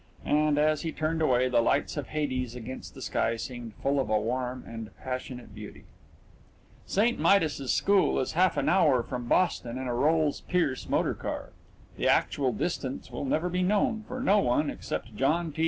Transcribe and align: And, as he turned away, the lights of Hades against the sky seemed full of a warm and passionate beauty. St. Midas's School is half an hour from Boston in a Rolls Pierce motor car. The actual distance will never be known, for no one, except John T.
And, 0.25 0.57
as 0.57 0.81
he 0.81 0.91
turned 0.91 1.21
away, 1.21 1.47
the 1.47 1.61
lights 1.61 1.95
of 1.95 2.07
Hades 2.07 2.55
against 2.55 2.95
the 2.95 3.03
sky 3.03 3.37
seemed 3.37 3.75
full 3.83 3.99
of 3.99 4.09
a 4.09 4.19
warm 4.19 4.63
and 4.65 4.89
passionate 4.97 5.53
beauty. 5.53 5.83
St. 6.87 7.19
Midas's 7.19 7.71
School 7.71 8.19
is 8.19 8.31
half 8.31 8.57
an 8.57 8.67
hour 8.67 9.03
from 9.03 9.27
Boston 9.27 9.77
in 9.77 9.85
a 9.85 9.93
Rolls 9.93 10.41
Pierce 10.47 10.89
motor 10.89 11.13
car. 11.13 11.49
The 11.97 12.07
actual 12.07 12.51
distance 12.51 13.11
will 13.11 13.25
never 13.25 13.47
be 13.47 13.61
known, 13.61 14.03
for 14.07 14.19
no 14.19 14.39
one, 14.39 14.71
except 14.71 15.15
John 15.15 15.51
T. 15.51 15.59